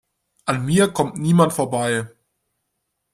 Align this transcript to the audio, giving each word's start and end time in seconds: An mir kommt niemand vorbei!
An 0.45 0.65
mir 0.65 0.87
kommt 0.91 1.19
niemand 1.19 1.53
vorbei! 1.53 2.09